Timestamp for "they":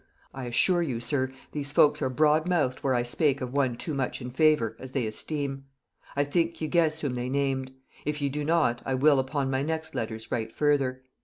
4.93-5.05, 7.13-7.29